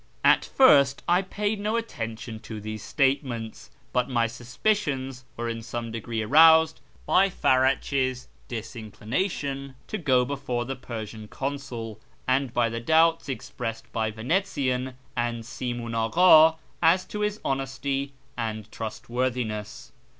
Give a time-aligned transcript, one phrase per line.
[0.23, 5.91] At first I paid no attention to these statements, but my suspicions were in some
[5.91, 13.29] degree aroused by Farach's disinclination to go before the Persian Consul, and by the doubts
[13.29, 19.91] expressed by Vanetzian and Simiin Agha as to his honesty and trust worthiness.